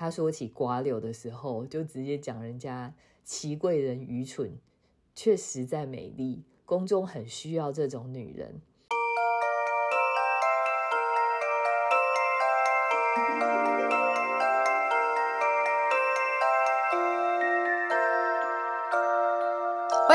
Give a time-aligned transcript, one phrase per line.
[0.00, 4.56] 他说起瓜柳的时候，就直接讲人家齐贵人愚蠢，
[5.12, 8.60] 却实在美丽，宫中很需要这种女人。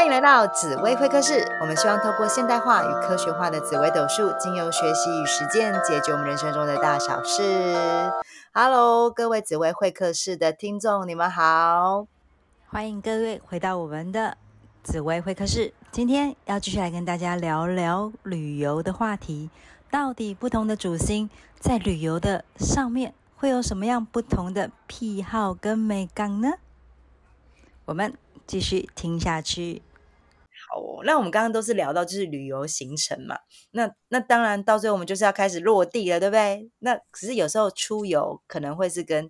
[0.04, 1.48] 欢迎来到紫薇会客室。
[1.62, 7.42] 我们希望透过现代化与科学化的紫微斗数，经由学习与实践，解决我们人生中的大小事。
[8.52, 12.06] Hello，各位紫薇会客室的听众，你们好，
[12.68, 14.36] 欢迎各位回到我们的
[14.84, 15.74] 紫薇会客室。
[15.90, 19.50] 今天要继续来跟大家聊聊旅游的话题。
[19.90, 21.30] 到底不同的主星
[21.62, 26.56] 在旅游的上面会有什么样不同的癖好跟美感呢？
[27.86, 28.14] 我们
[28.46, 29.82] 继续听下去。
[31.06, 33.38] 那我们刚刚都是聊到就是旅游行程嘛，
[33.72, 36.70] 那那当然到最后我们就是要开始落地了，对不对？
[36.80, 39.30] 那可是有时候出游可能会是跟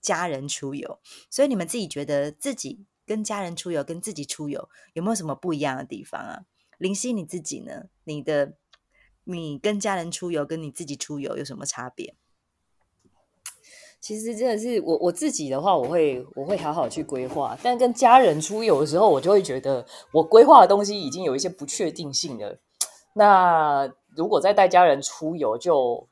[0.00, 6.42] 家人出游，所以你们自己觉得自己跟家人出游跟自己出游有没有什么不一样的地方啊？
[6.78, 7.84] 林夕你自己呢？
[8.04, 8.54] 你的
[9.24, 12.16] 你跟家人出游跟你自己出游有什么差别？
[14.04, 22.58] 其实真的是我我自己的话，我会我会好好去规划，但跟家人出游的时候，我就会觉得我规划的东西已经有一些不确定性了。
[23.14, 26.06] 那如果再带家人出游，就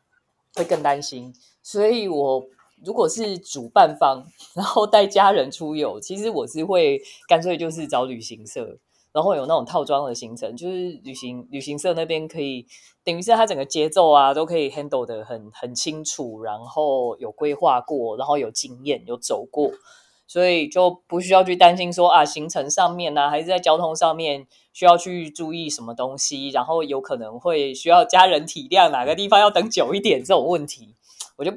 [0.54, 1.34] 会更担心。
[1.62, 2.42] 所以我
[2.82, 6.98] 如果是主办方，然后带家人出游，其实我是会
[7.28, 8.78] 干脆就是找旅行社。
[9.12, 12.66] 然后有那种套装的行程，就是旅行旅行社那边可以，
[13.04, 19.70] 等于是它整个节奏啊都可以 handle 的很很清楚，然后有规划过，然后有经验有走过，
[20.26, 30.94] 所以就不需要去担心说啊行程上面呢，还是在交通上面需要去注意什么东西，然后有可能会需要家人体谅哪个地方要等久一点这种问题，
[31.36, 31.52] 我就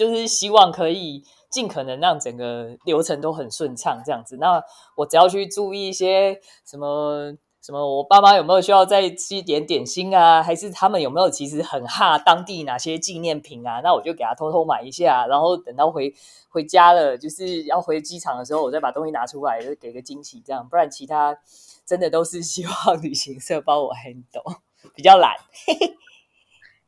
[0.00, 1.24] 就是希望可以。
[1.50, 4.36] 尽可能让整个流程都很顺畅，这样子。
[4.36, 4.62] 那
[4.94, 10.40] 我只要去注意一些什么什么，我爸妈有没有需要再吃一点点心啊？
[10.40, 13.80] 还是他们有没有其实很哈当地哪些纪念品啊？
[13.82, 16.14] 那我就给他偷偷买一下，然后等到回
[16.48, 20.68] 回家了，就是要回机场的时候，我再把东西拿出来，就给个惊喜，这样。
[20.68, 21.36] 不然其他
[21.84, 24.58] 真的都是希望旅行社帮我 handle，
[24.94, 25.34] 比较懒。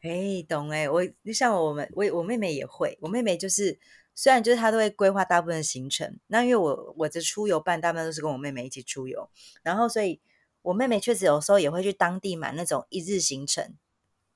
[0.02, 3.78] 哎，懂哎，我就像我们，我我妹妹也会，我妹妹就是。
[4.14, 9.30] 虽然就是她都会规划大部分的行程，那因为我我的出游办大部分都是跟我妹妹一起出游，
[9.62, 10.20] 然后所以
[10.60, 13.74] 我妹妹确实有时候也会去当地买那种一日行程，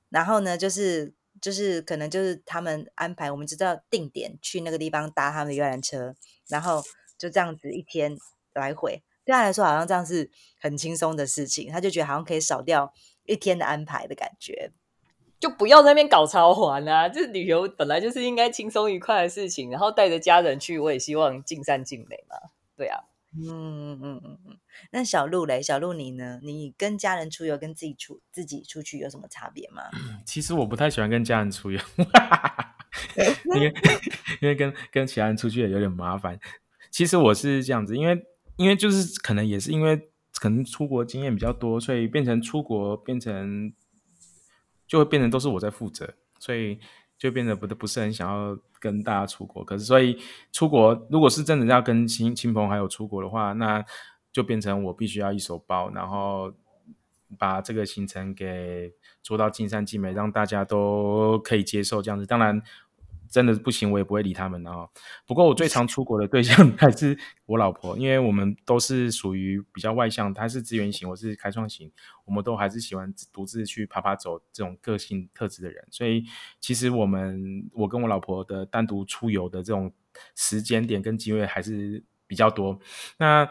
[0.09, 1.12] 然后呢就是
[1.43, 6.15] 就是可能就是他们安排，我们知道定点去那个地方搭他们的游览车，
[6.48, 6.83] 然后
[7.19, 8.16] 就这样子一天
[8.54, 12.94] 来回，对他来说好像这样是很轻松的事情，他就觉得好像可以少掉
[13.27, 14.72] 一天的安排的感觉。
[15.38, 17.08] 就不要在那边搞超环啊！
[17.08, 22.36] 这旅游本来就是应该轻松愉快的事情，然后带着家人去，我也希望尽善尽美嘛。
[22.74, 23.00] 对啊，
[23.38, 24.56] 嗯嗯嗯嗯嗯。
[24.92, 26.41] 那小鹿嘞，小鹿你呢？
[26.42, 29.82] 你跟家人出游跟自己出自己出去有什么差别吗？
[30.24, 31.78] 其实我不太喜欢跟家人出游，
[33.54, 33.74] 因为
[34.41, 36.38] 因为跟跟其他人出去也有点麻烦。
[36.91, 38.18] 其实我是这样子，因为
[38.56, 40.08] 因为就是可能也是因为
[40.41, 43.74] 可能出国经验比较多，所以变成出国变成。
[44.86, 46.78] 就会变成都是我在负责，所以
[47.19, 49.64] 就变得不不是很想要跟大家出国。
[49.64, 50.19] 可是，所以
[50.52, 53.84] 出国如果是真的要跟亲亲朋好友出国的话，那
[54.32, 56.52] 就变成我必须要一手包，然后
[57.38, 58.92] 把这个行程给
[59.22, 62.24] 做到尽善尽美，让大家都可以接受这样子。
[62.24, 62.62] 当然。
[63.31, 64.88] 真的不行，我也不会理他们的哦。
[65.26, 71.91] 不过我最常出国的对象 还是我老婆，因为我们都是属于比较外向，她是资源型，我是开创型，
[72.25, 75.86] 我们都还是喜欢独自去爬爬走这种个性特质的人。
[75.91, 76.25] 所以
[76.60, 79.92] 其实我们我跟我老婆的单独出游的这种
[80.34, 82.78] 时间点跟机会还是比较多。
[83.19, 83.48] 那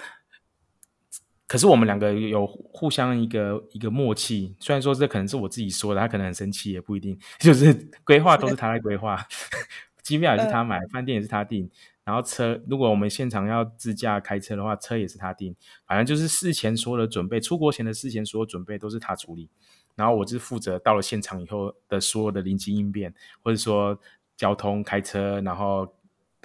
[1.47, 7.17] 可是我们两个有互相一个一个默契，虽然说这可能是我自己说的，他可能很生气，也不一定。
[7.39, 7.71] 就是
[8.03, 9.23] 规划都是他来规划，
[10.01, 11.69] 机票也是他买，饭店也是他订，
[12.03, 15.55] 然后车如果我们现场要自驾开车的话，车也是他订。
[15.85, 19.49] 反正就是事前所有的准备，出国前的事前所有准备都是他处理，
[19.95, 23.13] 然后我是负责到了现场以后的所有的临机应变，
[23.43, 23.99] 或者说
[24.35, 25.94] 交通开车，然后。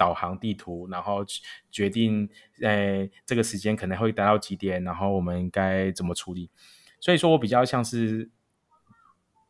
[0.01, 1.23] 导航地图，然后
[1.69, 2.27] 决定，
[2.63, 6.49] 呃，这个时间可能会达到几点，然后我们该怎么处理。
[6.99, 8.31] 所以说我比较像是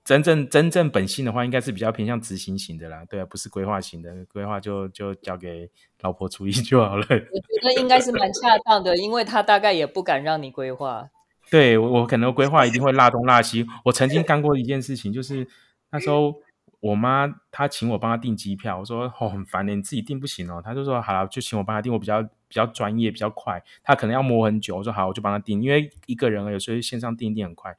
[0.04, 5.70] 真正真正本性的话，应该是比较偏向执行型的啦，对啊，不是规划型的，规划就就交给
[6.02, 7.06] 老婆处理就好了。
[7.08, 11.10] 我觉得应该是蛮恰当的，因为他大概也不敢让你规划。
[11.50, 13.66] 对我，我可能规划一定会落东落西。
[13.86, 15.48] 我曾经干过一件事情，就是
[15.92, 16.36] 那时候。
[16.82, 20.62] 我妈她请我帮她订机票，我说哦很烦的，你自己订不行哦。
[20.62, 23.64] 她就说好了，就请我帮她订，我比较比较专业，比较快。
[23.82, 27.74] 她可能要磨很久，我说好，我就帮她订，因为一个人有时候线上订一订很快。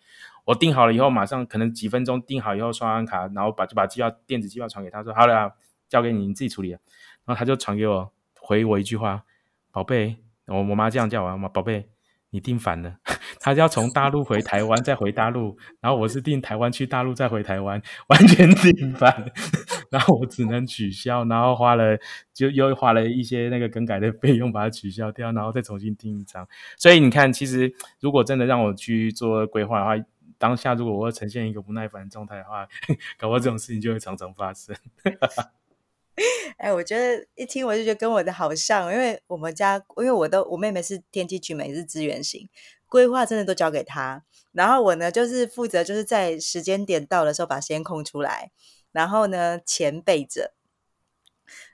[0.45, 5.53] 我订好了以后，马上可能几分钟订好以后刷完卡，然后把就把机票电子机票传给她，说好了，
[5.89, 6.71] 交给你，你自己处理。
[6.71, 6.81] 然
[7.27, 9.25] 后她就传给我回我一句话，
[9.71, 10.17] 宝贝，
[10.47, 11.92] 我我妈这样叫我嘛，宝贝。
[12.32, 12.96] 你订反了，
[13.40, 19.31] 他要从大陆回台湾，再回大陆，然后我是订台湾去大陆，再回台湾，完全订反，
[19.90, 21.99] 然后我只能取消，然后花了
[22.32, 26.49] 就又花了一些那个更改的费用把它取消掉，然后再重新订一张。
[26.79, 27.70] 所以你看，其实
[28.00, 30.06] 如果真的让我去做规划的话，
[30.38, 32.67] 当下如果我呈现一个不耐烦的状态的话，
[33.19, 34.75] 搞不好这种事情就会常常发生。
[36.59, 42.49] 哎，我觉得一听我就觉得跟我的好像，因为我们家，因为我都我妹妹是天气局美是资源型，
[42.87, 44.23] 规划真的都交给她，
[44.53, 48.50] 然后我呢就是负责就是在时间点到的时候把时间空出来，
[48.93, 50.53] 然后呢钱备着，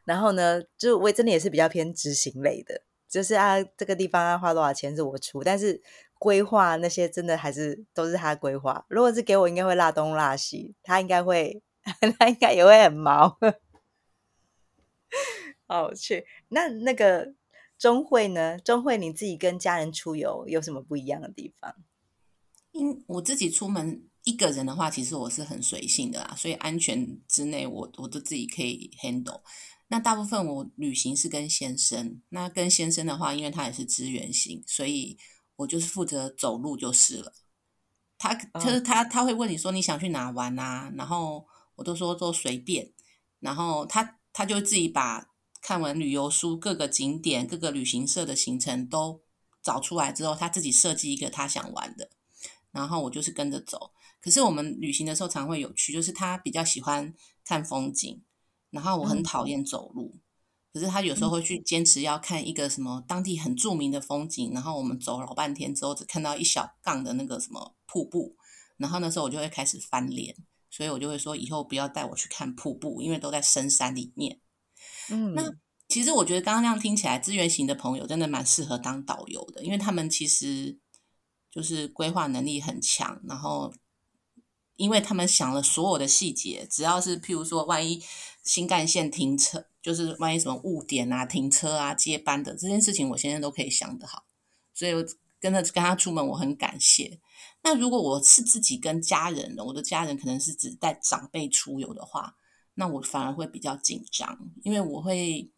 [0.04, 5.82] 然后呢就我真的也是比较偏执行类的，就是啊这个地方要花多少钱是我出，但是
[6.18, 11.60] 规划那些真的还是都是她规划，如果是给我应该会拉东拉西，她应该会
[12.18, 13.36] 她应该也会很忙。
[15.66, 17.34] 好去，那那个
[17.78, 18.58] 钟慧呢？
[18.58, 21.74] 钟慧，你自己跟家人出游有什么不一样的地方？
[22.72, 29.42] 因我自己出门一个人的话，其实我是很随性的啦，所以安全之内，我我都自己可以 handle。
[29.88, 35.16] 那大部分我旅行是跟先生，那跟先生的话，因为他也是支援型，所以
[35.56, 37.32] 我就是负责走路就是了。
[38.18, 40.92] 他就是他他会问你说你想去哪玩啊？
[40.96, 41.46] 然后
[41.76, 42.92] 我都说都随便，
[43.40, 44.17] 然后他。
[44.38, 49.20] 他就自己把看完旅游书、各个景点、各个旅行社的行程都
[49.60, 52.08] 找出来之后，他自己设计一个他想玩的，
[52.70, 53.90] 然后我就是跟着走。
[54.20, 57.12] 可是我们旅行的时候常会有趣，就是他比较喜欢
[57.44, 58.22] 看风景，
[58.70, 60.20] 然后我很讨厌走路。
[60.72, 68.36] 可是他有时候会去坚持要看一个什么当地很著名的风景，然后我们走老半天之后，只看到一小杠的那个什么瀑布，
[68.76, 70.36] 然后那时候我就会开始翻脸。
[70.70, 74.40] 所以我就会说，以后不要带我去看瀑布，因为都在深山里面。
[75.10, 75.50] 嗯，那
[75.88, 80.78] 其实我觉得刚刚那样听起来，资源型的朋友真的蛮适合当导游的，因为他们其实
[81.50, 83.72] 就是规划能力很强，然后
[84.76, 88.02] 因为他们想了所有的细节，只要是譬如说，万一
[88.44, 94.24] 新干线停车，就是万一什么误点啊、停车啊、接班的这件事情，我现在都可以想得好，
[94.74, 95.04] 所以我
[95.40, 97.18] 跟着跟他出门，我很感谢。
[97.60, 102.36] 那如果我是自己跟家人的，我的家人可能是只带长辈出游的话，
[102.74, 105.50] 那我反而会比较紧张，因为我会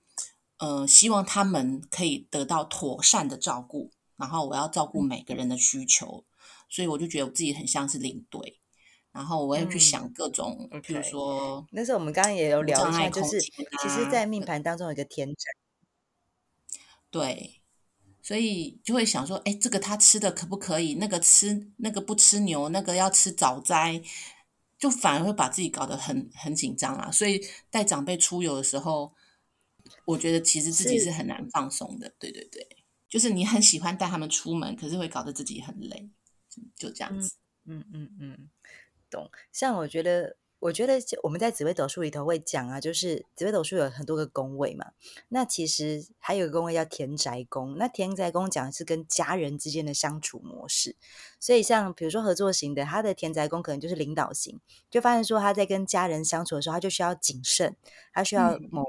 [0.59, 6.25] 呃希望他们可以得到妥善的照顾，然后我要照顾每个人的需求，
[6.69, 8.59] 所以我就觉得我自己很像是领队，
[9.13, 15.37] 然后我也去想各种，比如说，那时候我们刚刚也有聊一下，就是其实，在命盘当中有一个天秤，
[17.11, 17.60] 对。
[18.31, 20.95] 所以就会想说，哎，这个他吃的可不可以？
[20.95, 24.01] 那个吃那个不吃牛，那个要吃早斋，
[24.79, 27.11] 就反而会把自己搞得很很紧张啊。
[27.11, 29.13] 所以带长辈出游的时候，
[30.05, 32.15] 我觉得其实自己是很难放松的。
[32.21, 32.65] 对对对，
[33.09, 36.09] 就是你很喜欢带他们出门，可是会搞得自己很累，
[36.77, 37.35] 就这样子。
[37.65, 38.49] 嗯嗯嗯，
[39.11, 39.29] 懂。
[39.51, 40.37] 像我觉得。
[40.61, 44.93] 我觉得我们在紫微斗数里头会讲啊，就是紫微斗数有很多个宫位嘛。
[45.29, 47.79] 那其实还有一个宫位叫田宅宫。
[47.79, 50.97] 那田宅宫讲的是跟家人之间的相处模式。
[51.39, 57.75] 所以像比如说合作型的，他的田宅宫可能就是领导型，就发现说他在跟家人相处的时候，他就需要谨慎，
[58.13, 58.85] 他需要某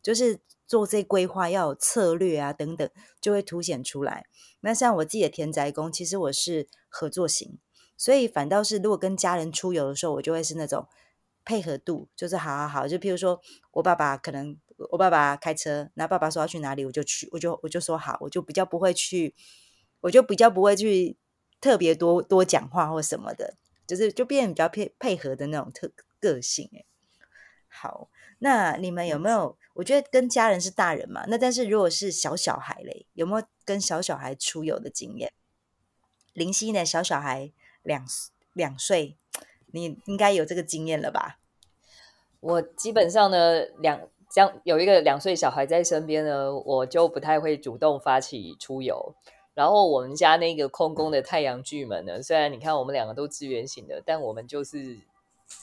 [0.00, 2.88] 就是做这规划要有策略啊等等，
[3.20, 4.26] 就会凸显出来。
[4.60, 7.58] 那像我自己的田宅宫，其实我是合作型，
[7.96, 10.86] 所以反倒是如果跟家人出游的时候，我就会是那种。
[11.48, 13.40] 配合度就是好好好，就譬如说
[13.70, 14.54] 我爸爸可能
[14.90, 19.34] 我爸爸开车，那爸爸说要去哪里，我就去，我就我就说好，我就比较不会去，
[20.02, 21.16] 我就比较不会去
[21.58, 23.54] 特别多多讲话或什么的，
[23.86, 25.90] 就是就变比较配配合的那种特
[26.20, 26.68] 个性。
[26.74, 26.84] 哎，
[27.66, 29.56] 好，那你们有没有？
[29.72, 35.32] 我觉得跟家人是大人嘛，那但是如果是小小孩嘞，有没有跟小小孩出游的经验？
[36.34, 37.50] 林夕的小小孩
[37.82, 38.06] 两
[38.52, 39.16] 两岁。
[39.70, 41.37] 你应该有这个经验了吧？
[42.40, 49.14] 我基本上呢，两将有一个两岁小孩在身边呢，我就不太会主动发起出游。
[49.54, 54.98] 然后我们家那个空宫的太阳巨门呢，虽然你看我们两个都资源型的，但我们就是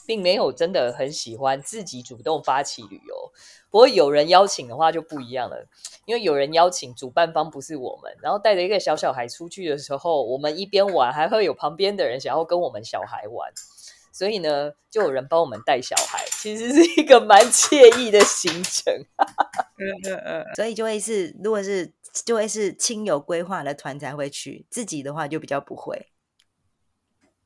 [0.06, 3.32] 并没有真的很喜欢自己主动发起旅游。
[3.70, 5.66] 不过有人邀请的话就不一样了，
[6.04, 13.50] 因为有人邀请，主办方不是我们，然后带着一个小小孩出去的时候，我们一边玩，还会有旁边的人想要跟我们小孩玩。
[14.16, 19.04] 所以呢，就有人帮我们带小孩，其实是一个蛮惬意的行程。
[20.56, 21.92] 所以就会是，如果是
[22.24, 26.06] 就会是亲友规划的团才会去，自己的话就比较不会。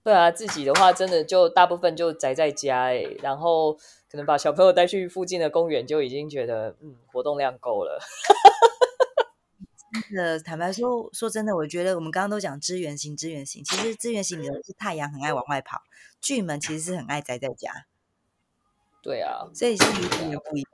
[0.04, 3.72] 对啊，自己的话真的就大部分就宅在家哎，然后
[4.08, 7.98] 可能把小朋友带去附近的公园，就已经觉得嗯活动量够了。
[9.92, 15.82] 真的，坦白说，说真的，我觉得我们刚刚都讲资源型，资源型，其实资源型里头是太阳很爱往外跑，
[16.20, 17.86] 巨门其实是很爱宅在家。
[19.02, 20.70] 对啊，所以是有点不一样。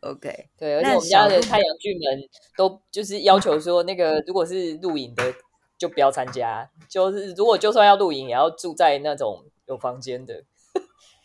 [0.00, 5.34] OK，对，而且我们家的太阳巨门都就是要求说，那个如果是露营的
[5.78, 10.44] 就不要参加，就是如果就算要露营，也要住在那种有房间的。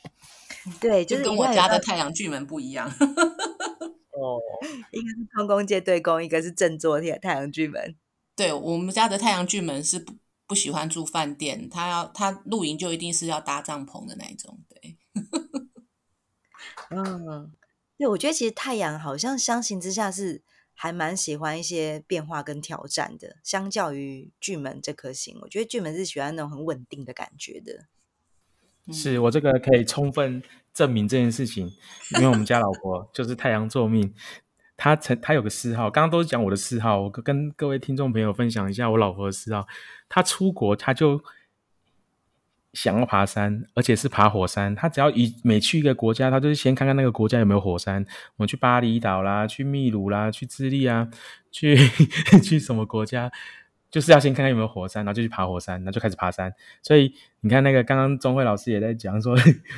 [0.81, 2.91] 对，就是跟我家的太阳巨门不一样。
[4.19, 4.41] 哦，
[4.91, 7.95] 一个是空宫界对宫，一个是正坐天太阳巨门。
[8.35, 10.13] 对我们家的太阳巨门是不
[10.45, 14.59] 不喜欢住饭店，他要他露营就一定是要搭帐篷的那种。
[14.69, 14.97] 对，
[16.89, 17.51] 嗯，
[17.97, 20.41] 对，我觉得其实太阳好像相形之下是
[20.73, 27.87] 还蛮喜欢一些变化跟挑战的，相较于巨门这颗星，我觉得巨门是喜欢那种很稳定的感觉的。
[28.93, 30.41] 是我这个可以充分
[30.77, 31.65] 证明这件事情，
[32.17, 34.13] 因为我们家老婆就是太阳座命，
[34.77, 39.65] 她曾她有个嗜好，刚刚都是讲我的嗜好，我跟各位听众朋友分享一下我老婆的嗜好。
[40.07, 41.23] 她出国，她就
[42.73, 44.75] 想要爬山，而且是爬火山。
[44.75, 48.05] 她只要一每去一个国家，她就是先看看那个国家有没有火山。
[48.35, 51.09] 我们去巴厘岛啦，去秘鲁啦，去智利啊，
[51.51, 51.75] 去
[52.43, 53.31] 去什么国家？
[53.89, 56.53] 就是要先看看有没有火山，然后就去爬火山，然后就开始爬山。
[56.81, 59.35] 所以你看，那个刚刚钟慧老师也在讲说，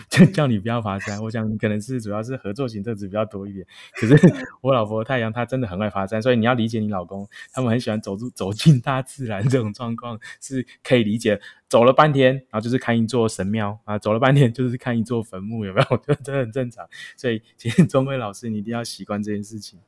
[0.10, 1.22] 就叫你不要爬山。
[1.24, 3.66] 我想可能是主要是合作型特质比较多一点。
[3.94, 4.16] 可是
[4.62, 11.39] 我老婆太阳她真的很爱爬山，所以你要理解你老公，他们很喜欢走入走进大自然这种状况是可以理解。
[11.70, 15.88] 走了半天，然后就是看一座神庙啊，走了半天就是看一座坟墓，有没有？
[15.92, 16.89] 我觉得这很正常。
[17.16, 19.80] 所以其实钟慧老师，你一定要习惯这件事情。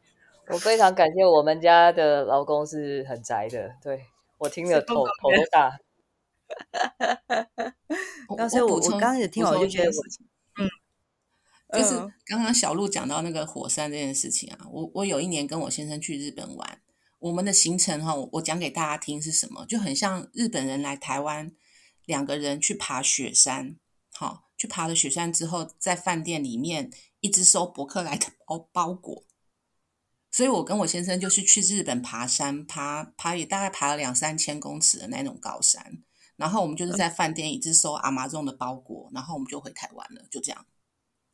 [0.50, 4.02] 我非常感谢我们家的老公是很宅的，对
[4.42, 5.80] 我听了头头都大。
[8.36, 9.92] 当 时我我刚刚也听完，我就觉得，
[10.58, 10.68] 嗯，
[11.80, 11.96] 就是
[12.26, 16.82] 刚刚小鹿讲到那个火山这件事情啊，我我有一年跟我先生去日本玩，
[17.20, 21.52] 我们的行程哈，我讲给大家听是什么，就很像日本人来台湾，
[22.06, 23.78] 两个人去爬雪山，
[24.12, 29.24] 好，去爬了雪山之后，在饭店里面一直收博客来的包包裹。
[30.32, 36.02] 所以，我跟我先生就是去日本爬山，爬爬也大概爬了两三千公尺的那种高山。
[36.38, 40.66] 然后我们就是在饭店一直收阿妈种的包裹，然后我们就回台湾了，就这样。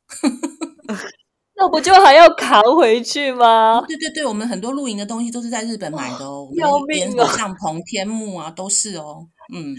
[1.55, 3.85] 那不就还要扛回去吗？
[3.87, 7.25] 对对对，我们很多露营的东西都是在日本买的哦，要命哦！
[7.37, 9.29] 帐篷、天幕啊，都是哦。
[9.53, 9.75] 嗯，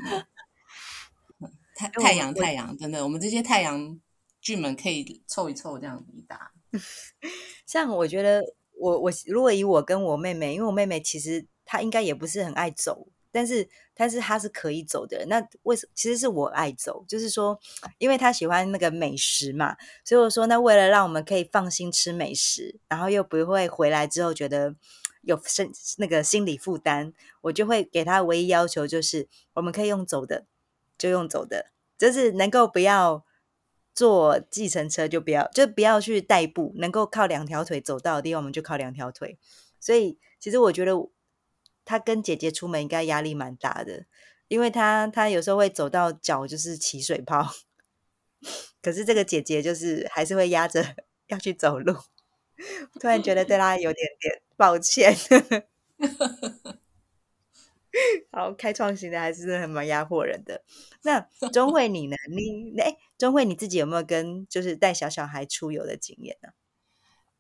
[1.77, 4.01] 太 太阳太阳，真的，我们这些太阳
[4.41, 6.53] 巨们可以凑一凑，这样一打。
[7.67, 8.43] 像我觉得。
[8.79, 15.27] 我我如果以我跟我妹妹，因为我妹妹其实她应该也不是很爱走，但是但是她是可以走的。
[15.27, 17.59] 那为什其实是我爱走，就是说，
[17.99, 24.75] 因为她喜欢那个美食嘛，所以我说，那为了让我们可以放心吃美食，然后又不会回来之后觉得
[25.23, 30.47] 有身那个心理负担，我就会给她唯一要求就是，我们可以用走的，
[30.97, 33.25] 就用走的，就是能够不要。
[33.99, 39.37] 坐计程车就不要，就不要去代步，能够靠两条腿走到的地方，我们就靠两条腿。
[39.81, 40.93] 所以，其实我觉得
[41.85, 44.05] 他跟姐姐出门应该压力蛮大的，
[44.47, 47.53] 因为他他有时候会走到脚就是起水泡，
[48.81, 50.95] 可是这个姐姐就是还是会压着
[51.27, 51.97] 要去走路。
[53.01, 55.13] 突然觉得对他有点点抱歉。
[58.31, 60.63] 好，开创型的还是很蛮压迫人的。
[61.03, 61.21] 那
[61.53, 62.17] 钟慧你呢？
[62.31, 66.51] 你哎，钟慧你自己有没有跟就是带小小孩出游的经验呢？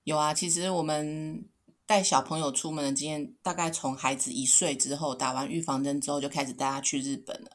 [0.05, 1.47] 有啊，其实我们
[1.85, 7.51] 带小朋友出门的经验，大概从孩子一岁之后打完预防针之后，就开始带他去日本了。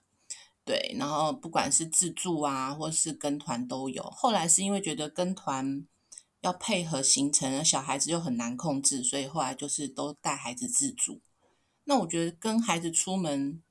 [0.66, 4.04] 对，然后不管是自助啊，或是跟团都有。
[4.04, 5.86] 后来是因为觉得跟团
[6.42, 11.20] 要配合行程，小孩子又很难控制，所以后来就是都带孩子自助。
[11.86, 13.62] 那我觉得跟孩子出门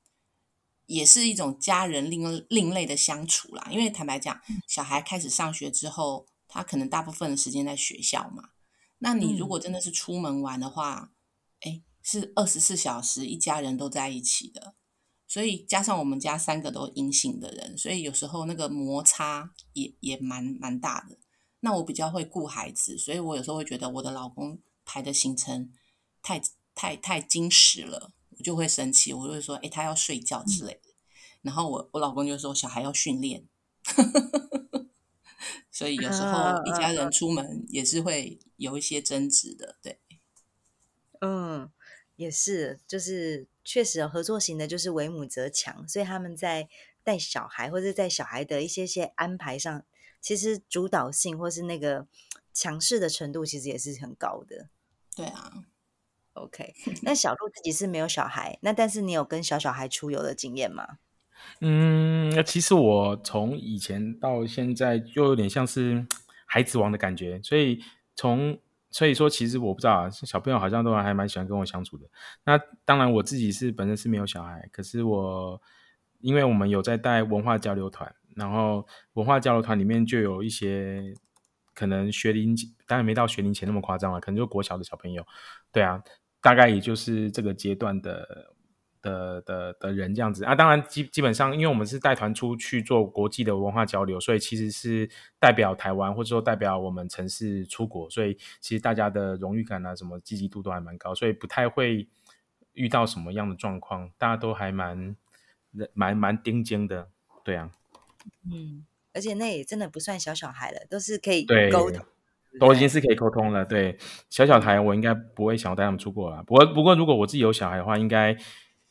[0.85, 3.67] 也是一种家人另另类的相处啦。
[3.71, 8.49] 因为坦白讲，小孩开始上学之后，他可能大部分的时间在学校嘛。
[8.99, 11.11] 那你如果真的是出门玩的话，
[11.61, 14.75] 哎，是二十四小时一家人都在一起的。
[15.27, 21.17] 所以加上我们家三个都阴性的人，所以有时候那个摩擦也也蛮蛮大的。
[21.61, 25.71] 那我比较会顾孩子，所以我有时候会觉得我的老公排的行程
[26.21, 26.39] 太。
[26.75, 30.91] 太太矜持了，我就会生气，我就会说：“哎，他要睡觉之类的。”
[31.41, 33.47] 然后我我老公就说：“小孩要训练。”
[35.71, 39.99] 所以有时候一家人出门也是会有一些争执的，对。
[41.19, 41.71] 嗯，
[42.15, 46.69] 也是，就是确实合作型的，就是为母则强，所以他们在
[47.03, 49.83] 带小孩或者在小孩的一些些安排上，
[50.21, 52.07] 其实主导性或是那个
[52.53, 54.69] 强势的程度，其实也是很高的。
[55.15, 55.65] 对啊
[56.33, 56.73] ，OK。
[57.03, 60.99] 那小鹿自己是没有小孩，那但是你有跟小小孩出游的经验吗？
[61.61, 66.05] 嗯，其实我从以前到现在就有点像是
[66.45, 67.79] 孩子王的感觉，所以
[68.15, 68.59] 从。
[68.95, 72.07] 所以说，其实我不知道啊，小朋友好像都还蛮喜欢跟我相处的。
[72.43, 75.59] 那当然，我自己是本身是没有小孩，可是我
[76.19, 81.11] 因为我们有在带文化交流团，然后文化交流团里面就有一些
[81.73, 85.25] 可能学龄，当然没到学龄前那么夸张了，可能就国小的小朋友。
[85.71, 85.99] 对啊，
[86.43, 88.51] 大概也就是这个阶段的。
[89.03, 95.09] 的的的人这样子啊，当然基基本上，因为我们是带团出去做国际的文化交流，所以其实是
[95.41, 102.07] 代表台湾或者说代表我们城市出国，所以其实大家的荣誉感啊，什么积极度都还蛮高，所以不太会
[102.71, 105.17] 遇到什么样的状况，大家都还蛮
[105.93, 107.09] 蛮蛮顶尖的，
[107.43, 107.71] 对啊，
[108.49, 112.05] 嗯，而且那也真的不算小小孩了，都是可以沟通，
[112.59, 113.65] 都已经是可以沟通了。
[113.65, 113.97] 对，
[114.29, 118.35] 小小孩我应该不会想要带他们出国了，不过不过如果我自己有小孩的话，应该。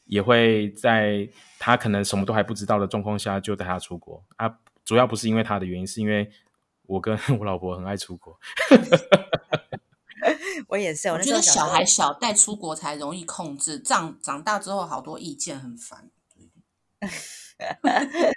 [0.05, 1.29] 也会在
[1.61, 6.29] 他可能什么都还不知道的状况下就带他出国啊，主要不是因为他的原因，是因为
[6.87, 8.37] 我跟 我老婆很爱出国。
[10.69, 16.11] 我也是，我觉得小孩小带出国才容易控制，长长大之后好多意见很烦。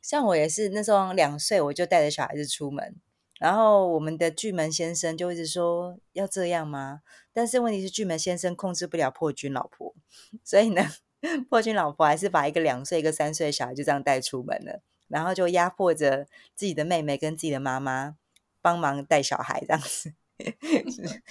[0.00, 2.94] 像我也是，那时候两岁我就带着小孩子出门。
[3.38, 7.02] 然后我们的巨门先生就一直说要这样吗？
[7.32, 9.94] 但是问题是巨门先生控制不了破军老婆，
[10.44, 10.82] 所以呢，
[11.48, 18.16] 破军老婆还是把一个两岁一个三岁的小孩就这样带出门了，然后就压迫着自己的妹妹跟自己的妈妈
[18.60, 20.12] 帮忙带小孩这样子。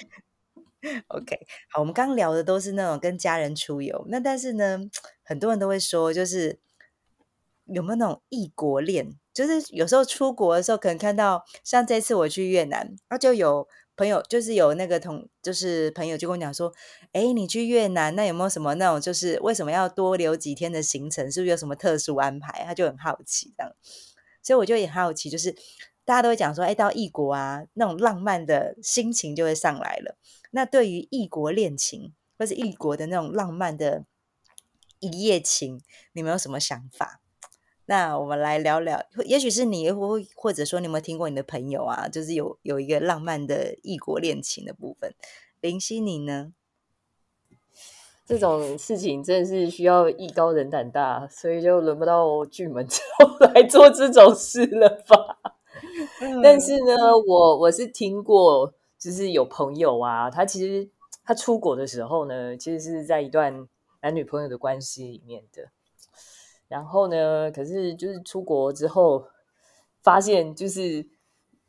[1.08, 4.80] OK，好，我们刚聊的都是那种跟家人出游，那但是呢，
[5.24, 6.60] 很多人都会说，就是
[7.66, 9.18] 有没有那种异国恋？
[9.38, 16.74] 就是有时候出国的时候，可能看到像这次我去越南，然后就有朋友，就是有那个同，就是朋友就跟我讲说，
[17.12, 21.32] 哎，你去越南，那有没有什么那种，就是为什么要多留几天的行程？
[21.32, 22.64] 是不是有什么特殊安排？
[22.66, 23.72] 他就很好奇这样，
[24.42, 25.56] 所以我就也好奇，就是
[26.04, 30.18] 大家都会讲说，哎，到异国啊，那种浪漫的心情就会上来了。
[30.50, 34.06] 那对于异国恋情或是异国的那种浪漫的
[34.98, 35.80] 一夜情，
[36.14, 37.22] 你们有什么想法？
[37.90, 45.14] 那我们来聊聊，也许是你，或或者说你有没有听过你的朋友啊，就是有有一个浪漫的异国恋情的部分。
[45.62, 46.52] 林夕，你呢？
[48.26, 52.86] 这种事情真的是需要艺高人胆大，所以就轮不到巨门
[53.20, 55.38] 后来做这种事了吧？
[56.44, 56.94] 但是呢，
[57.26, 60.90] 我我是听过，就是有朋友啊，他其实
[61.24, 63.66] 他出国的时候呢，其实是在一段
[64.02, 65.72] 男女朋友的关系里面的。
[66.68, 67.50] 然后呢？
[67.52, 69.26] 可是就是出国之后，
[70.04, 71.08] 发现就是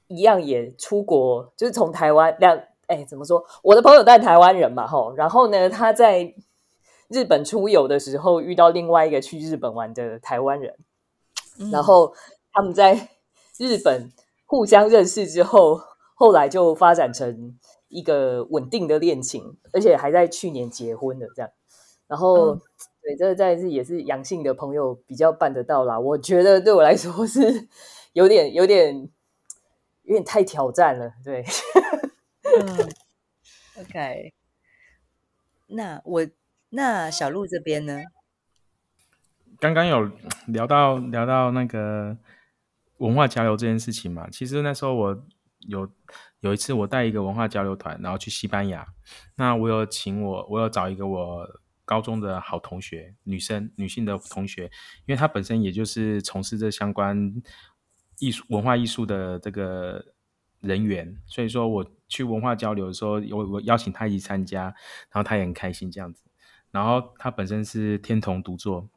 [0.08, 3.44] 一样也出国，就是从台湾两哎怎么说？
[3.62, 5.14] 我的朋友在台湾人嘛，吼。
[5.14, 6.34] 然后呢，他在
[7.08, 10.74] 日本出游的时候遇到另外一个去日本玩的台湾人，
[11.70, 12.12] 然后
[12.52, 13.08] 他们在
[13.56, 14.12] 日本
[14.46, 15.80] 互相认识之后，
[16.16, 17.56] 后来就发展成
[17.86, 21.50] 一个稳定的恋情，而且还在去年结婚的这样。
[22.08, 22.58] 然后。
[23.08, 25.98] 对，这个在是也是阳性的朋友比较办得到啦。
[25.98, 27.66] 我觉得对我来说是
[28.12, 28.94] 有点、有点、
[30.02, 31.14] 有点太挑战了。
[31.24, 31.42] 对，
[32.42, 32.90] 嗯
[33.80, 34.34] ，OK。
[35.68, 36.26] 那我
[36.68, 38.02] 那小鹿这边呢？
[39.58, 40.10] 刚刚有
[40.46, 42.14] 聊到聊到那个
[42.98, 44.28] 文化交流这件事情嘛？
[44.28, 45.24] 其实那时候我
[45.60, 45.88] 有
[46.40, 48.86] 有一次我带一个文化交流团，然后去西班牙。
[49.36, 51.48] 那我有请我，我有找一个我。
[51.88, 54.64] 高中的好同学，女生、女性的同学，
[55.06, 57.42] 因为她本身也就是从事这相关
[58.18, 60.04] 艺术、文化艺术的这个
[60.60, 64.64] 人员，所以说我去文化交流的时候，我我邀请她一起参加，
[65.10, 66.22] 然后她也很开心这样子。
[66.70, 68.90] 然后她本身是天童独作，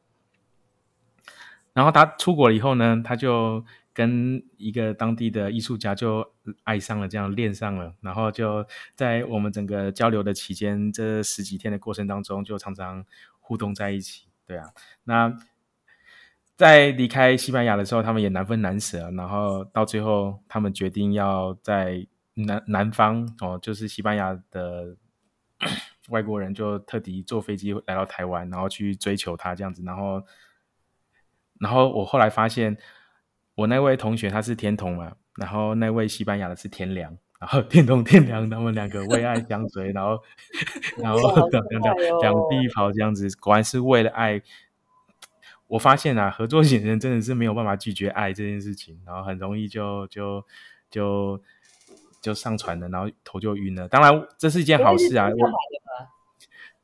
[1.71, 3.65] 然后她出国了以后呢，她就。
[3.93, 13.05] 跟一个当地的艺术家就爱上了，这样恋上了，然后就在我们整个交流的期间，这十几天的过程当中，就常常
[13.41, 14.27] 互动在一起。
[14.45, 14.69] 对啊，
[15.03, 15.37] 那
[16.55, 24.95] 在离开西班牙的时候，他们也难分难舍，然后到最后，他们决定要在南南方哦，就是西班牙的
[26.07, 30.23] 外国人就特地坐飞机来到台湾，然后去追求他这样子，然后，
[31.59, 32.77] 然后我后来发现。
[33.61, 40.19] 我那位同学他是天童嘛，然后那位西班牙的是天良，然后天童天良他们两个为爱相随， 然后
[40.97, 41.19] 然后
[41.49, 44.41] 两两两两地跑这样子，果然是为了爱。
[45.67, 50.43] 我发现啊，合作型人真的是没有办法拒绝爱这件事情，然后很容易就就
[50.89, 51.41] 就
[52.19, 53.87] 就上船了，然后头就晕了。
[53.87, 55.29] 当然，这是一件好事啊。
[55.29, 55.49] 我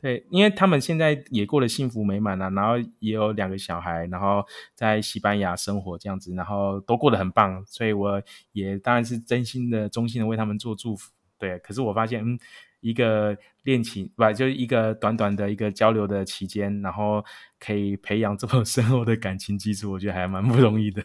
[0.02, 4.44] 对，因为他们现在也过得幸福美满啊，然后也有两个小孩，然后
[4.76, 11.12] 在西班牙生活这样子，然后都过得很棒，所以我也当然是真心的、衷心的为他们做祝福。
[11.40, 12.40] 对，可是我发现，嗯。
[12.80, 17.26] 一个恋情不，就是一个短短的一个交流的期间，然后
[17.60, 21.04] 可以培养这么深厚的感情基础，我觉得还蛮不容易的。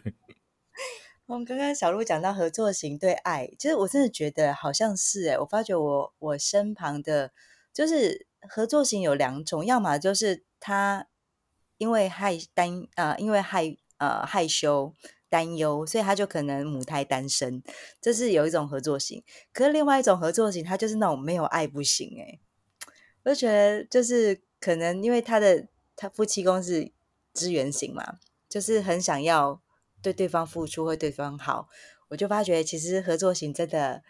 [1.25, 7.31] 我们刚刚小鹿讲到合作型对爱，其实我真的觉得好像是哎，我发觉我我身旁的，
[7.73, 11.07] 就是合作型有两种，要么就是他
[11.77, 14.93] 因为害担呃，因为害呃害羞。
[15.29, 17.63] 担忧，所以他就可能母胎单身，
[17.99, 19.23] 这是有一种合作型。
[19.51, 22.39] 可是另外一种合作型，他就是那种没有爱不行哎。
[23.23, 26.91] 我就觉得，就是可能因为他的他夫妻宫是
[27.33, 29.59] 资源型嘛，就是很想要
[30.03, 31.67] 对对方付出，会对方好。
[32.09, 34.03] 我就发觉，其实合作型真的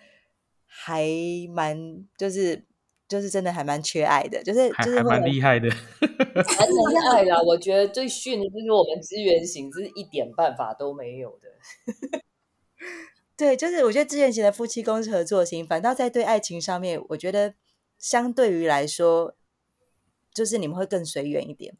[0.66, 1.08] 还
[1.50, 2.66] 蛮就是。
[3.14, 7.40] 就是真的还蛮缺爱的，就是就是 还蛮厉害的，蛮厉害啦。
[7.40, 12.22] 我觉得最逊的就是我们资源型是一点办法都没有的。
[13.38, 17.54] 对，就是我觉得资源型的夫妻公司合作型，反倒在对爱情上面，我觉得
[18.00, 19.36] 相对于来说，
[20.34, 21.78] 就是你们会更随缘一点。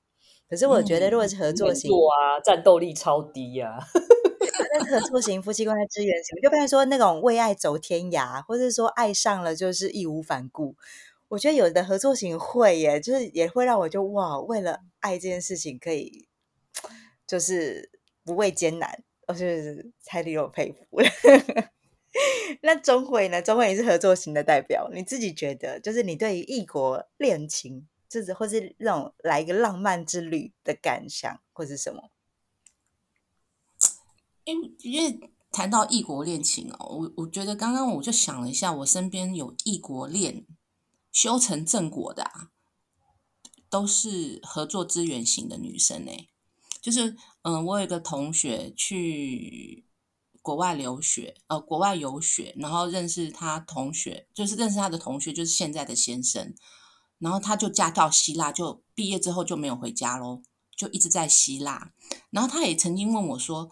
[0.48, 3.80] 可是我觉得如果是合作型啊，战斗力超低呀。
[4.76, 10.76] 那合作型夫妻宫在资源型，就发现说那种为爱走天涯，或者说爱上了就是义无反顾。
[11.34, 16.28] 我觉得有的合作型会耶，就是也会让我就哇，为了爱这件事情可以
[17.26, 17.90] 就是
[18.24, 20.86] 不畏艰难，我是太令我佩服。
[22.62, 23.42] 那钟慧呢？
[23.42, 32.12] 钟慧也是合作型的代表，你自己觉得，就是你对于异国恋情，就是或是那种来一个浪漫之旅的感想，或是什么？
[34.44, 40.46] 因因为谈到异国恋情哦，我我觉得刚刚我就想了一下，我身边有异国恋。
[41.14, 42.50] 修成正果的啊，
[43.70, 46.28] 都是合作资源型的女生哎，
[46.82, 49.86] 就是嗯，我有一个同学去
[50.42, 56.54] 国外留学，呃，国外游学，然后认识他同学，就是认识他的同学，就是现在的先生，
[57.20, 60.42] 然后他就嫁到希腊，就毕业之后就没有回家喽，
[60.76, 61.94] 就一直在希腊，
[62.32, 63.72] 然后他也曾经问我说。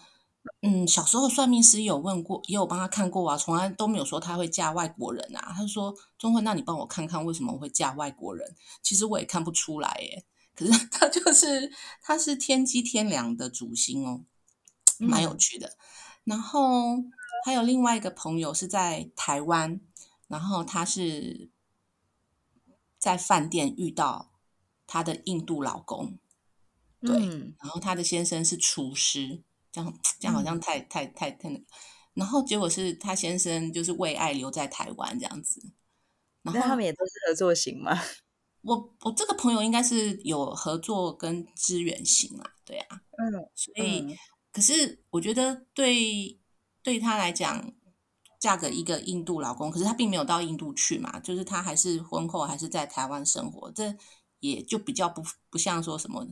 [0.62, 5.54] 嗯，小时候算命师有问过，也有帮他看过啊，从来都没有说他会嫁外国人啊。
[5.56, 10.26] 他说：“钟慧，那你帮我看看为什么会嫁外国人？”其实我也看不出来耶。
[10.56, 14.22] 可是 他就是他是天机天良的主星哦，
[14.98, 15.78] 蛮有趣的。
[16.24, 16.98] 然后
[17.46, 19.80] 还有另外一个朋友是在台湾，
[20.28, 21.50] 然后他是
[22.98, 24.32] 在饭店遇到
[24.88, 26.18] 他的印度老公，
[27.00, 27.16] 对，
[27.60, 29.44] 然后他的先生是厨师。
[29.72, 31.66] 这样这样好像太太太太那个，
[32.14, 35.62] 然后结果是他先生就是为爱留在台湾这样子，
[36.42, 37.98] 然后他们也都是合作型吗？
[38.64, 44.16] 我我这个朋友应该是有合作跟支援型啊，对啊，嗯，所以
[44.54, 46.40] 可是我觉得对
[46.84, 47.74] 对他来讲，
[48.40, 53.96] 嫁给一个印度老公，可是他并没有到印度去嘛，就是他还是婚后还是在台湾生活，这
[54.40, 56.28] 也就比较不不像说什么。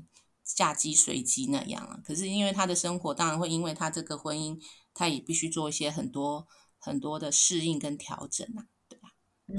[0.55, 4.59] 嫁鸡随鸡那样啊，可是因为他的生活当然会因为他这个婚姻，
[4.93, 6.47] 他也必须做一些很多
[6.79, 9.09] 很多的适应跟调整啊，对吧？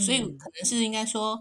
[0.04, 1.40] 所以可能是应该说，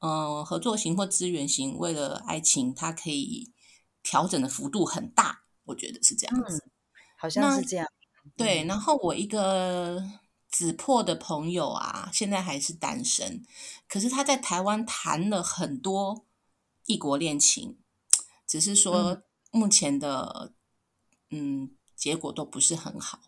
[0.00, 3.52] 嗯，合作型或资源型，为了爱情，他可以
[4.02, 6.70] 调整的幅度很大，我觉得是这样子，
[7.16, 7.86] 好像是这样。
[8.36, 10.04] 对，然后我一个
[10.50, 13.44] 子破的朋友啊，现在还是单身，
[13.88, 16.26] 可是他在台湾谈了很多
[16.86, 17.78] 异国恋情。
[18.48, 20.54] 只是说目前的
[21.30, 23.20] 嗯结果都不是很好，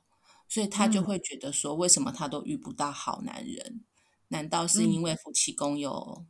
[0.49, 3.85] 所以他就会觉得说，为什么他都遇不到好男人？
[4.29, 6.25] 难道是因为夫妻宫有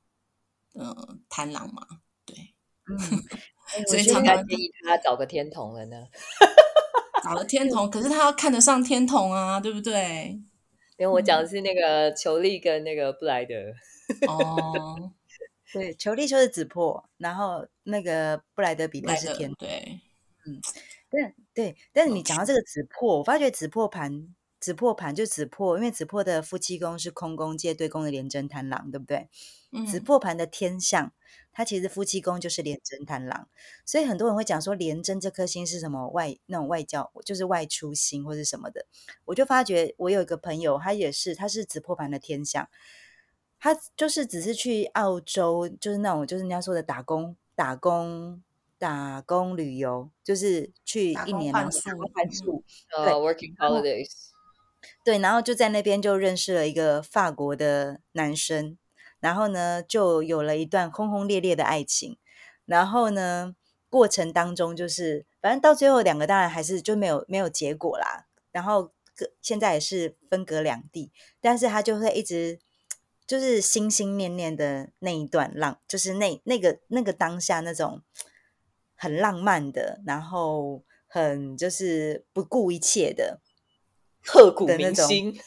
[0.72, 1.87] 呃贪狼吗？
[2.24, 2.55] 对，
[2.88, 2.98] 嗯，
[3.87, 5.96] 所以常常建议他找个天童了呢。
[7.22, 10.40] 找了天童，可是他要看得上天童啊，对不对？
[10.96, 13.55] 因为我讲的是那个裘力跟那个布莱德。
[14.26, 15.12] 哦。
[15.73, 20.01] 对，球力就是子破，然后那个布莱德比特是天，对，
[20.47, 20.61] 嗯，
[21.09, 29.29] 但对，但是你讲到这个子破，我发觉子破盘子破盘就子破，因为子破的夫妻宫是空宫借对宫的廉贞贪狼，对不对？
[29.87, 31.13] 子嗯，破盘的天象，
[31.53, 33.49] 它其实夫妻宫就是廉贞贪狼，
[33.87, 38.87] 所以很多人会讲说廉贞这颗星是什么外那种外交，就是外出星或是什么的。
[39.27, 42.69] 我就发觉我有一个朋友，他也是，他是子破盘的天象，
[43.61, 48.42] 他就是只是去澳洲，就是那种就是人家说的打工打工
[48.79, 52.64] 打工旅游，就是去一年然换宿后打工换嗯宿，
[52.96, 54.11] 呃对，working 然后 holidays，
[55.05, 58.79] 对，然后就在那边就认识了一个法国的男生，
[59.20, 62.16] 然后呢就有了一段轰轰烈烈的爱情，
[62.64, 63.55] 然后呢
[63.90, 72.59] 过程当中就是反正到最后两个当然还是就没有没有结果啦，然后各现在也是分隔两地，但是他就会一直
[73.31, 78.03] 就是心心念念的那一段浪，就是那那个那个当下那种
[78.97, 83.40] 很浪漫的，然后很就是不顾一切的。
[84.27, 85.33] 刻骨的那种铭心。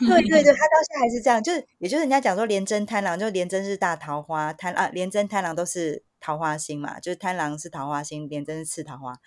[0.00, 9.20] 对对对，他到现在还是这样，就是也就是人家讲说廉贞贪狼，就廉贞是大桃花，贪啊廉贞贪狼都是桃花星嘛，就是贪狼是桃花星，廉贞是次桃花。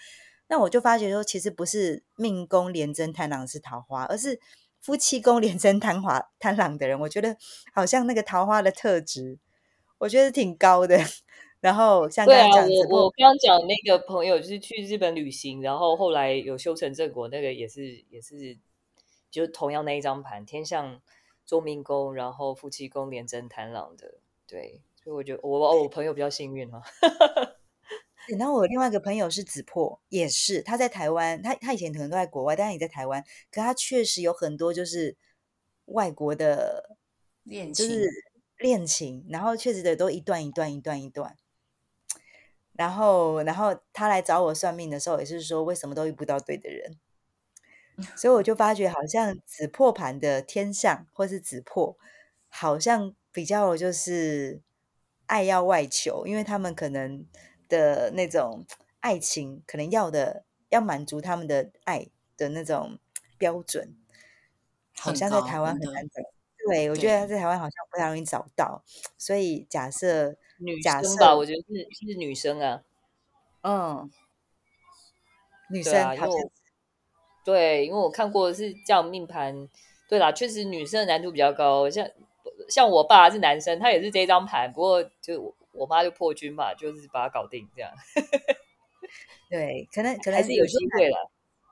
[0.49, 4.41] 那我就发觉说，其实不是命宫廉贞贪狼是桃花，而是
[4.81, 7.35] 夫妻宫连贞贪华贪狼的人，我觉得
[7.73, 9.37] 好像那个桃花的特质，
[9.99, 10.97] 我觉得挺高的。
[11.61, 18.57] 然后像刚刚讲直播，我我刚刚讲那个朋友就是去日本旅行，然后后来有修成正果，那个也是也是，
[19.29, 21.01] 就是同样那一张盘，天象
[21.45, 27.09] 做命宫，然后夫妻宫连贞贪狼的，对，所以我觉得我哦我朋友比较幸运哈、对
[28.37, 35.15] 然后我另外一个朋友是子破，也是他在台湾，他他以前可能都在国外，但是也在台湾，可他确实有很多就是
[35.85, 36.97] 外国的，
[37.43, 38.09] 恋情就是
[38.57, 41.35] 恋情，然后确实的都一段一段一段一段。
[42.73, 46.97] 然后，然后他来找我算命的时候，也是说为什么都遇不到对的人，
[48.15, 51.97] 所以我就发觉好像子破盘的天象或是子破，
[52.47, 54.61] 好像比较就是
[55.25, 57.25] 爱要外求，因为他们可能
[57.69, 58.65] 的那种
[58.99, 62.99] 爱情，可能要的要满足他们的爱的那种
[63.37, 63.95] 标准，
[64.97, 66.21] 好像在台湾很难找。
[66.67, 67.25] 对，我觉得。
[67.25, 68.83] 对在台湾好像不太容易找到，
[69.17, 72.83] 所以假设女假生吧，我觉得是是女生啊，
[73.61, 74.11] 嗯，
[75.69, 76.51] 女生好像为
[77.45, 79.69] 对，因为我看过是这样命盘，
[80.09, 82.05] 对啦，确实女生的难度比较高，像
[82.67, 87.91] 像我爸是男生，他也是这张盘，不过就我我妈就破军嘛，就是把它搞定这样，
[89.49, 91.31] 对，可能可能还是有机会了。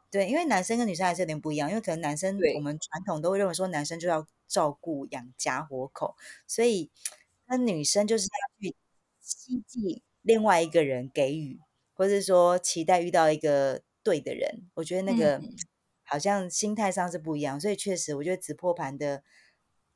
[0.10, 6.15] 对，因为男生跟女生还是有点不一样，因为可能男生我们传统都会认为说男生就要照顾养家活口，
[6.48, 6.89] 所以
[7.48, 8.76] 那女生就是要去
[9.20, 11.60] 希冀另外一个人给予，
[11.93, 14.70] 或是说期待遇到一个对的人。
[14.76, 15.56] 我觉得那个嗯
[16.04, 19.24] 好像心态上是不一样，所以确实我觉得紫破盘的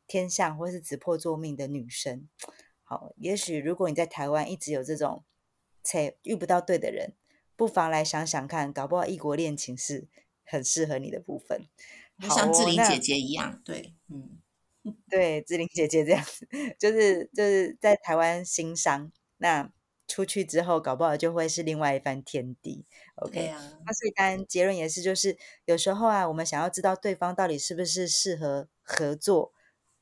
[0.06, 2.28] 天象或是紫破做命的女生，
[2.92, 5.24] 好，也许如果你在台湾一直有这种
[5.82, 7.14] 且遇不到对的人，
[7.56, 10.10] 不妨来想想看，搞不好异国恋情是
[10.44, 11.70] 很适合你的部分。
[12.20, 14.42] 就像志玲姐姐一样，对，嗯，
[15.10, 16.46] 对，志玲姐姐这样子，
[16.78, 19.72] 就是就是在台湾经商，那
[20.06, 22.86] 出去之后，搞不好就会是另外一番天地。
[23.16, 29.54] OK，啊，那所以当然结论也是，就是有时候啊，我们想要知道对方到底是不是适合合作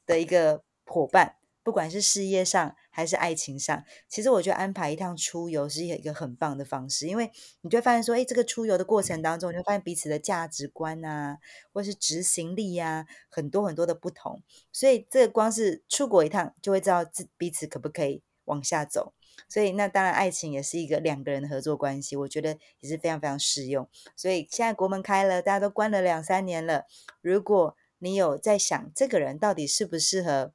[0.07, 1.35] 的一个伙伴，
[1.69, 7.29] 不管是事业上还是爱情上，其实我觉得安排一趟出游是一个很棒的方式，因为
[7.61, 11.37] 你就会发现说，哎，这个出游的过程当中，你会发现彼此的价值观啊，
[11.71, 19.13] 或是执行力呀、很多很多的不同，所以这个光是出国一趟就会知道自彼此可不可以往下走。
[19.47, 23.87] 所以那当然，爱情也是一个两个人的合作关系，我觉得也是非常非常适用。
[24.15, 26.85] 所以现在国门开了，大家都关了两三年了，
[27.21, 30.53] 如果你有在想这个人到底适不适合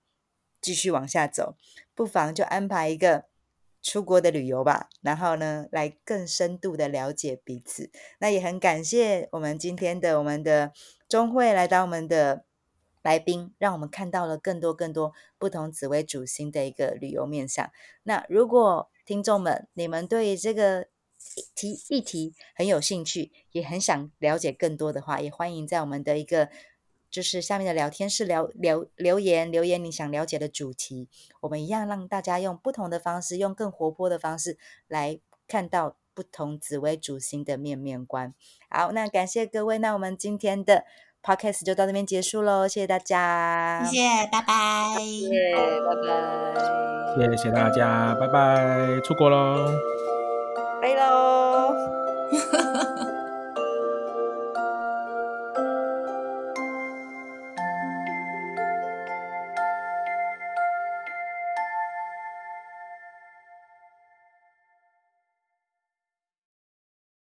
[0.64, 1.56] 继续往下走，
[1.94, 3.26] 不妨就安排一个
[3.82, 7.90] 出国的旅游吧，然后呢，来更深度的了解彼此。
[8.18, 10.72] 那也很感谢我们今天的我们的
[11.06, 12.46] 钟慧来当我们的
[13.02, 17.70] 来宾，让我们看到了更多更多不同紫微主星的一个旅游面向。
[18.04, 20.86] 那如果听众们你们对这个
[21.54, 26.48] 题议题很有兴趣，也很想了解更多的话，也欢迎在我们的一个
[27.14, 31.08] 就是下面的聊天室聊聊留言留言你想了解的主题，
[31.42, 38.34] 我们一样让大家用不同的方式，用更活泼的方式来看到不同紫微主星的面面观。
[38.68, 40.84] 好，那感谢各位，那我们今天的
[41.22, 44.96] podcast 就到这边结束喽，谢谢大家，谢谢，拜拜。
[44.98, 47.30] 谢谢，拜拜。
[47.30, 49.70] 谢谢大家，拜拜，出国喽。
[50.82, 51.72] 拜喽。